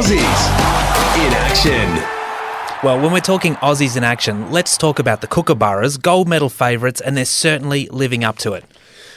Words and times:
Aussies 0.00 0.16
in 0.16 1.30
action. 1.34 2.02
Well, 2.82 2.98
when 3.02 3.12
we're 3.12 3.20
talking 3.20 3.56
Aussies 3.56 3.98
in 3.98 4.02
action, 4.02 4.50
let's 4.50 4.78
talk 4.78 4.98
about 4.98 5.20
the 5.20 5.26
Kookaburras, 5.26 6.00
gold 6.00 6.26
medal 6.26 6.48
favourites, 6.48 7.02
and 7.02 7.18
they're 7.18 7.26
certainly 7.26 7.86
living 7.88 8.24
up 8.24 8.38
to 8.38 8.54
it. 8.54 8.64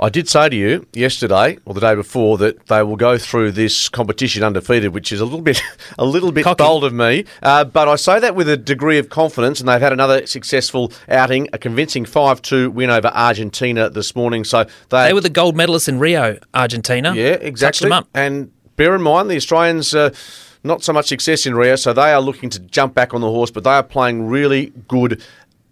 I 0.00 0.08
did 0.08 0.28
say 0.28 0.48
to 0.48 0.56
you 0.56 0.84
yesterday 0.92 1.58
or 1.64 1.74
the 1.74 1.80
day 1.80 1.94
before 1.94 2.38
that 2.38 2.66
they 2.66 2.82
will 2.82 2.96
go 2.96 3.18
through 3.18 3.52
this 3.52 3.88
competition 3.88 4.42
undefeated, 4.42 4.92
which 4.92 5.12
is 5.12 5.20
a 5.20 5.24
little 5.24 5.42
bit 5.42 5.62
a 5.96 6.04
little 6.04 6.32
bit 6.32 6.42
Cocky. 6.42 6.64
bold 6.64 6.82
of 6.82 6.92
me. 6.92 7.24
Uh, 7.40 7.62
but 7.62 7.86
I 7.86 7.94
say 7.94 8.18
that 8.18 8.34
with 8.34 8.48
a 8.48 8.56
degree 8.56 8.98
of 8.98 9.08
confidence, 9.08 9.60
and 9.60 9.68
they've 9.68 9.80
had 9.80 9.92
another 9.92 10.26
successful 10.26 10.90
outing, 11.08 11.48
a 11.52 11.58
convincing 11.58 12.04
five-two 12.04 12.72
win 12.72 12.90
over 12.90 13.12
Argentina 13.14 13.88
this 13.88 14.16
morning. 14.16 14.42
So 14.42 14.64
they, 14.88 15.06
They 15.06 15.12
were 15.14 15.20
the 15.20 15.30
gold 15.30 15.54
medalists 15.54 15.88
in 15.88 16.00
Rio, 16.00 16.40
Argentina. 16.52 17.14
yeah 17.14 17.34
Touched 17.34 17.44
exactly. 17.44 17.84
them 17.90 17.92
up. 17.92 18.08
And 18.12 18.50
bear 18.74 18.96
in 18.96 19.02
mind 19.02 19.30
the 19.30 19.36
Australians. 19.36 19.94
Uh, 19.94 20.12
not 20.64 20.82
so 20.82 20.92
much 20.92 21.06
success 21.06 21.46
in 21.46 21.54
Rio, 21.54 21.76
so 21.76 21.92
they 21.92 22.12
are 22.12 22.20
looking 22.20 22.50
to 22.50 22.58
jump 22.58 22.94
back 22.94 23.14
on 23.14 23.20
the 23.20 23.30
horse, 23.30 23.50
but 23.50 23.64
they 23.64 23.70
are 23.70 23.82
playing 23.82 24.26
really 24.26 24.72
good 24.88 25.22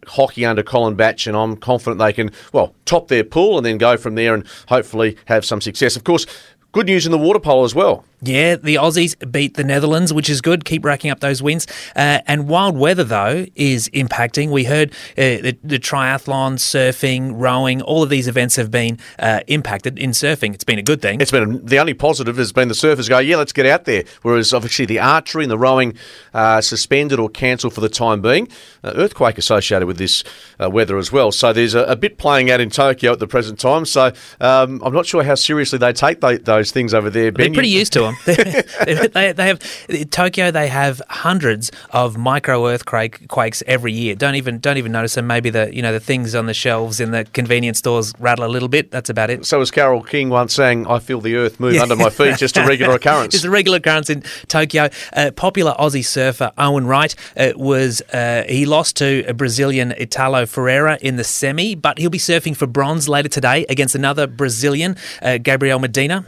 hockey 0.06 0.44
under 0.44 0.62
Colin 0.62 0.94
Batch, 0.94 1.26
and 1.26 1.36
I'm 1.36 1.56
confident 1.56 1.98
they 1.98 2.12
can, 2.12 2.30
well, 2.52 2.74
top 2.84 3.08
their 3.08 3.24
pool 3.24 3.56
and 3.56 3.64
then 3.64 3.78
go 3.78 3.96
from 3.96 4.14
there 4.14 4.34
and 4.34 4.46
hopefully 4.68 5.16
have 5.26 5.44
some 5.44 5.60
success. 5.60 5.96
Of 5.96 6.04
course, 6.04 6.26
good 6.72 6.86
news 6.86 7.06
in 7.06 7.12
the 7.12 7.18
water 7.18 7.40
polo 7.40 7.64
as 7.64 7.74
well. 7.74 8.04
Yeah, 8.24 8.54
the 8.54 8.76
Aussies 8.76 9.16
beat 9.32 9.54
the 9.54 9.64
Netherlands, 9.64 10.12
which 10.12 10.30
is 10.30 10.40
good. 10.40 10.64
Keep 10.64 10.84
racking 10.84 11.10
up 11.10 11.18
those 11.20 11.42
wins. 11.42 11.66
Uh, 11.96 12.20
and 12.26 12.48
wild 12.48 12.76
weather, 12.76 13.02
though, 13.02 13.46
is 13.56 13.88
impacting. 13.88 14.50
We 14.50 14.64
heard 14.64 14.92
uh, 15.18 15.42
the, 15.42 15.58
the 15.64 15.78
triathlon, 15.80 16.54
surfing, 16.54 17.32
rowing, 17.34 17.82
all 17.82 18.02
of 18.04 18.10
these 18.10 18.28
events 18.28 18.54
have 18.56 18.70
been 18.70 18.98
uh, 19.18 19.40
impacted 19.48 19.98
in 19.98 20.10
surfing. 20.10 20.54
It's 20.54 20.62
been 20.62 20.78
a 20.78 20.82
good 20.84 21.02
thing. 21.02 21.20
It's 21.20 21.32
been 21.32 21.64
the 21.66 21.80
only 21.80 21.94
positive 21.94 22.36
has 22.36 22.52
been 22.52 22.68
the 22.68 22.74
surfers 22.74 23.08
go, 23.08 23.18
yeah, 23.18 23.36
let's 23.36 23.52
get 23.52 23.66
out 23.66 23.86
there. 23.86 24.04
Whereas 24.22 24.52
obviously 24.52 24.86
the 24.86 25.00
archery 25.00 25.42
and 25.42 25.50
the 25.50 25.58
rowing 25.58 25.96
uh, 26.32 26.60
suspended 26.60 27.18
or 27.18 27.28
cancelled 27.28 27.74
for 27.74 27.80
the 27.80 27.88
time 27.88 28.22
being. 28.22 28.46
Uh, 28.84 28.92
earthquake 28.94 29.36
associated 29.36 29.86
with 29.86 29.98
this 29.98 30.22
uh, 30.62 30.70
weather 30.70 30.96
as 30.96 31.10
well. 31.10 31.32
So 31.32 31.52
there's 31.52 31.74
a, 31.74 31.82
a 31.84 31.96
bit 31.96 32.18
playing 32.18 32.52
out 32.52 32.60
in 32.60 32.70
Tokyo 32.70 33.12
at 33.12 33.18
the 33.18 33.26
present 33.26 33.58
time. 33.58 33.84
So 33.84 34.12
um, 34.40 34.80
I'm 34.84 34.94
not 34.94 35.06
sure 35.06 35.24
how 35.24 35.34
seriously 35.34 35.78
they 35.78 35.92
take 35.92 36.20
tho- 36.20 36.38
those 36.38 36.70
things 36.70 36.94
over 36.94 37.10
there. 37.10 37.32
They're 37.32 37.50
pretty 37.50 37.68
you- 37.68 37.80
used 37.80 37.92
to 37.94 38.02
them. 38.02 38.11
they, 38.24 39.32
they 39.32 39.46
have 39.46 39.86
in 39.88 40.08
Tokyo. 40.08 40.50
They 40.50 40.68
have 40.68 41.02
hundreds 41.08 41.70
of 41.90 42.16
micro 42.16 42.66
earthquake 42.66 43.28
quakes 43.28 43.62
every 43.66 43.92
year. 43.92 44.14
Don't 44.14 44.34
even 44.34 44.58
don't 44.58 44.78
even 44.78 44.92
notice 44.92 45.14
them. 45.14 45.26
Maybe 45.26 45.50
the 45.50 45.74
you 45.74 45.82
know 45.82 45.92
the 45.92 46.00
things 46.00 46.34
on 46.34 46.46
the 46.46 46.54
shelves 46.54 47.00
in 47.00 47.10
the 47.10 47.24
convenience 47.32 47.78
stores 47.78 48.12
rattle 48.18 48.44
a 48.44 48.48
little 48.48 48.68
bit. 48.68 48.90
That's 48.90 49.10
about 49.10 49.30
it. 49.30 49.44
So 49.46 49.60
as 49.60 49.70
Carole 49.70 50.02
King 50.02 50.28
once 50.28 50.54
sang, 50.54 50.86
I 50.86 50.98
feel 50.98 51.20
the 51.20 51.36
earth 51.36 51.60
move 51.60 51.76
under 51.76 51.96
my 51.96 52.10
feet, 52.10 52.36
just 52.38 52.56
a 52.56 52.66
regular 52.66 52.94
occurrence. 52.94 53.34
It's 53.42 53.44
a 53.44 53.50
regular 53.50 53.78
occurrence 53.78 54.10
in 54.10 54.22
Tokyo. 54.48 54.88
Uh, 55.12 55.30
popular 55.34 55.74
Aussie 55.78 56.04
surfer 56.04 56.52
Owen 56.58 56.86
Wright 56.86 57.14
uh, 57.36 57.52
was 57.56 58.02
uh, 58.12 58.44
he 58.48 58.66
lost 58.66 58.96
to 58.96 59.24
a 59.26 59.34
Brazilian 59.34 59.92
Italo 59.92 60.46
Ferreira 60.46 60.98
in 61.00 61.16
the 61.16 61.24
semi, 61.24 61.74
but 61.74 61.98
he'll 61.98 62.10
be 62.10 62.18
surfing 62.18 62.56
for 62.56 62.66
bronze 62.66 63.08
later 63.08 63.28
today 63.28 63.64
against 63.68 63.94
another 63.94 64.26
Brazilian, 64.26 64.96
uh, 65.22 65.38
Gabriel 65.38 65.78
Medina. 65.78 66.24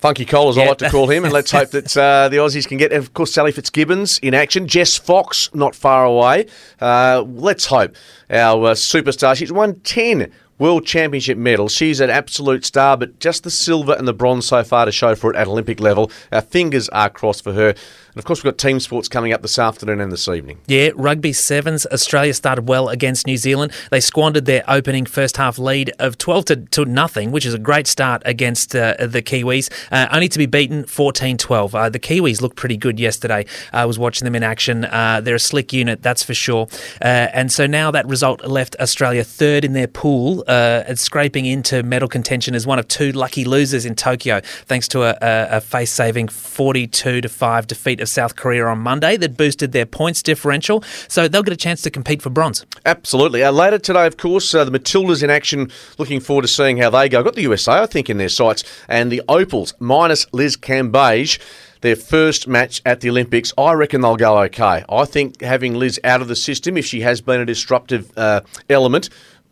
Funky 0.00 0.24
Cole, 0.24 0.48
as 0.48 0.56
I 0.56 0.64
like 0.64 0.78
to 0.78 0.88
call 0.88 1.10
him, 1.10 1.24
and 1.24 1.32
let's 1.32 1.50
hope 1.52 1.70
that 1.72 1.94
uh, 1.94 2.30
the 2.30 2.38
Aussies 2.38 2.66
can 2.66 2.78
get, 2.78 2.90
of 2.90 3.12
course, 3.12 3.34
Sally 3.34 3.52
Fitzgibbons 3.52 4.18
in 4.20 4.32
action. 4.32 4.66
Jess 4.66 4.96
Fox, 4.96 5.54
not 5.54 5.74
far 5.74 6.06
away. 6.06 6.46
Uh, 6.80 7.22
let's 7.26 7.66
hope 7.66 7.94
our 8.30 8.68
uh, 8.68 8.74
superstar, 8.74 9.36
she's 9.36 9.52
won 9.52 9.78
10 9.80 10.32
World 10.60 10.84
Championship 10.84 11.38
medal. 11.38 11.70
She's 11.70 12.00
an 12.00 12.10
absolute 12.10 12.66
star, 12.66 12.94
but 12.98 13.18
just 13.18 13.44
the 13.44 13.50
silver 13.50 13.94
and 13.94 14.06
the 14.06 14.12
bronze 14.12 14.46
so 14.46 14.62
far 14.62 14.84
to 14.84 14.92
show 14.92 15.14
for 15.14 15.30
it 15.30 15.36
at 15.36 15.46
Olympic 15.46 15.80
level. 15.80 16.10
Our 16.30 16.42
fingers 16.42 16.90
are 16.90 17.08
crossed 17.08 17.42
for 17.42 17.54
her. 17.54 17.68
And 17.68 18.18
of 18.18 18.24
course, 18.24 18.42
we've 18.42 18.52
got 18.52 18.58
team 18.58 18.80
sports 18.80 19.08
coming 19.08 19.32
up 19.32 19.40
this 19.40 19.58
afternoon 19.58 20.00
and 20.00 20.10
this 20.10 20.28
evening. 20.28 20.58
Yeah, 20.66 20.90
rugby 20.96 21.32
sevens. 21.32 21.86
Australia 21.86 22.34
started 22.34 22.68
well 22.68 22.88
against 22.88 23.26
New 23.26 23.36
Zealand. 23.36 23.72
They 23.90 24.00
squandered 24.00 24.46
their 24.46 24.64
opening 24.68 25.06
first 25.06 25.36
half 25.36 25.58
lead 25.58 25.92
of 26.00 26.18
12 26.18 26.44
to, 26.46 26.56
to 26.56 26.84
nothing, 26.84 27.30
which 27.30 27.46
is 27.46 27.54
a 27.54 27.58
great 27.58 27.86
start 27.86 28.20
against 28.24 28.74
uh, 28.74 28.96
the 28.98 29.22
Kiwis, 29.22 29.70
uh, 29.92 30.08
only 30.12 30.28
to 30.28 30.38
be 30.38 30.46
beaten 30.46 30.84
14 30.84 31.38
12. 31.38 31.74
Uh, 31.74 31.88
the 31.88 32.00
Kiwis 32.00 32.42
looked 32.42 32.56
pretty 32.56 32.76
good 32.76 32.98
yesterday. 32.98 33.46
I 33.72 33.86
was 33.86 33.98
watching 33.98 34.26
them 34.26 34.34
in 34.34 34.42
action. 34.42 34.84
Uh, 34.84 35.20
they're 35.22 35.36
a 35.36 35.40
slick 35.40 35.72
unit, 35.72 36.02
that's 36.02 36.24
for 36.24 36.34
sure. 36.34 36.66
Uh, 37.00 37.28
and 37.32 37.52
so 37.52 37.66
now 37.66 37.92
that 37.92 38.06
result 38.08 38.44
left 38.44 38.74
Australia 38.80 39.22
third 39.22 39.64
in 39.64 39.72
their 39.72 39.86
pool, 39.86 40.44
uh, 40.50 40.82
and 40.88 40.98
scraping 40.98 41.46
into 41.46 41.82
medal 41.84 42.08
contention 42.08 42.56
as 42.56 42.66
one 42.66 42.80
of 42.80 42.88
two 42.88 43.12
lucky 43.12 43.44
losers 43.44 43.86
in 43.86 43.94
Tokyo, 43.94 44.40
thanks 44.66 44.88
to 44.88 45.04
a, 45.04 45.10
a, 45.22 45.56
a 45.58 45.60
face 45.60 45.92
saving 45.92 46.26
42 46.26 47.20
to 47.20 47.28
5 47.28 47.66
defeat 47.68 48.00
of 48.00 48.08
South 48.08 48.34
Korea 48.34 48.66
on 48.66 48.80
Monday 48.80 49.16
that 49.16 49.36
boosted 49.36 49.70
their 49.70 49.86
points 49.86 50.22
differential. 50.22 50.82
So 51.06 51.28
they'll 51.28 51.44
get 51.44 51.54
a 51.54 51.56
chance 51.56 51.82
to 51.82 51.90
compete 51.90 52.20
for 52.20 52.30
bronze. 52.30 52.66
Absolutely. 52.84 53.44
Uh, 53.44 53.52
later 53.52 53.78
today, 53.78 54.06
of 54.06 54.16
course, 54.16 54.52
uh, 54.52 54.64
the 54.64 54.76
Matildas 54.76 55.22
in 55.22 55.30
action. 55.30 55.70
Looking 55.98 56.18
forward 56.18 56.42
to 56.42 56.48
seeing 56.48 56.78
how 56.78 56.90
they 56.90 57.08
go. 57.08 57.22
Got 57.22 57.36
the 57.36 57.42
USA, 57.42 57.82
I 57.82 57.86
think, 57.86 58.10
in 58.10 58.18
their 58.18 58.28
sights, 58.28 58.64
and 58.88 59.12
the 59.12 59.22
Opals 59.28 59.74
minus 59.78 60.26
Liz 60.32 60.56
Cambage. 60.56 61.38
Their 61.80 61.96
first 61.96 62.46
match 62.46 62.82
at 62.84 63.00
the 63.00 63.08
Olympics, 63.08 63.54
I 63.56 63.72
reckon 63.72 64.02
they'll 64.02 64.16
go 64.16 64.38
okay. 64.42 64.84
I 64.86 65.04
think 65.06 65.40
having 65.40 65.74
Liz 65.74 65.98
out 66.04 66.20
of 66.20 66.28
the 66.28 66.36
system, 66.36 66.76
if 66.76 66.84
she 66.84 67.00
has 67.00 67.22
been 67.22 67.40
a 67.40 67.46
disruptive 67.46 68.12
uh, 68.18 68.42
element, 68.68 69.08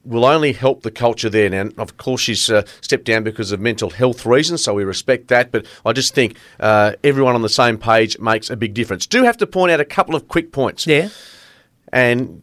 will 0.09 0.25
only 0.25 0.53
help 0.53 0.83
the 0.83 0.91
culture 0.91 1.29
there. 1.29 1.51
Now, 1.51 1.71
of 1.79 1.97
course, 1.99 2.23
she's 2.23 2.51
uh, 2.51 2.65
stepped 2.81 3.05
down 3.05 3.23
because 3.25 3.53
of 3.53 3.61
mental 3.61 3.91
health 3.91 4.25
reasons, 4.25 4.65
so 4.65 4.75
we 4.75 4.85
respect 4.85 5.29
that. 5.29 5.53
But 5.53 5.67
I 5.85 5.93
just 5.93 6.15
think 6.15 6.37
uh, 6.59 6.95
everyone 7.05 7.35
on 7.35 7.43
the 7.43 7.49
same 7.49 7.79
page 7.79 8.19
makes 8.19 8.51
a 8.51 8.57
big 8.57 8.75
difference. 8.75 9.07
Do 9.07 9.23
have 9.25 9.37
to 9.39 9.47
point 9.47 9.71
out 9.71 9.81
a 9.81 9.85
couple 9.85 10.15
of 10.15 10.29
quick 10.29 10.51
points. 10.51 10.87
Yeah. 10.87 11.11
And 11.93 12.43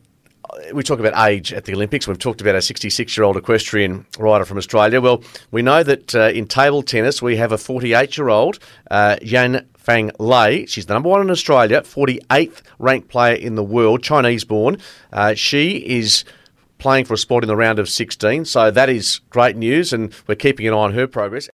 we 0.74 0.84
talk 0.84 1.00
about 1.00 1.28
age 1.28 1.54
at 1.54 1.66
the 1.66 1.74
Olympics. 1.74 2.08
We've 2.08 2.20
talked 2.20 2.42
about 2.42 2.56
a 2.56 2.62
66 2.62 3.18
year 3.18 3.24
old 3.24 3.38
equestrian 3.38 4.06
rider 4.20 4.46
from 4.46 4.58
Australia. 4.58 5.02
Well, 5.02 5.24
we 5.52 5.62
know 5.62 5.84
that 5.84 6.16
uh, 6.16 6.32
in 6.34 6.48
table 6.48 6.84
tennis, 6.84 7.22
we 7.22 7.38
have 7.38 7.52
a 7.52 7.58
48 7.58 8.18
year 8.18 8.30
old, 8.30 8.60
uh, 8.92 9.18
Jian 9.22 9.66
Fang 9.76 10.12
Lay. 10.20 10.66
She's 10.66 10.86
the 10.86 10.94
number 10.94 11.10
one 11.10 11.22
in 11.22 11.30
Australia, 11.30 11.82
48th 11.82 12.62
ranked 12.80 13.10
player 13.10 13.36
in 13.36 13.56
the 13.56 13.64
world, 13.64 14.04
Chinese 14.04 14.44
born. 14.44 14.78
Uh, 15.12 15.34
she 15.34 15.78
is 15.78 16.24
playing 16.86 17.04
for 17.04 17.16
a 17.16 17.18
spot 17.18 17.44
in 17.44 17.48
the 17.48 17.56
round 17.56 17.80
of 17.80 17.90
16, 17.90 18.46
so 18.46 18.70
that 18.70 18.90
is 18.90 19.20
great 19.32 19.58
news, 19.58 19.92
and 19.92 20.14
we're 20.28 20.36
keeping 20.36 20.68
an 20.68 20.74
eye 20.76 20.78
on 20.78 20.94
her 20.94 21.08
progress. 21.08 21.50